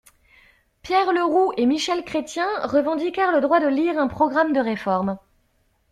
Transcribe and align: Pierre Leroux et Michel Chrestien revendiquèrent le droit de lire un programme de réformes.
Pierre 0.81 1.13
Leroux 1.13 1.53
et 1.57 1.67
Michel 1.67 2.03
Chrestien 2.03 2.47
revendiquèrent 2.63 3.31
le 3.31 3.39
droit 3.39 3.59
de 3.59 3.67
lire 3.67 3.99
un 3.99 4.07
programme 4.07 4.51
de 4.51 4.59
réformes. 4.59 5.19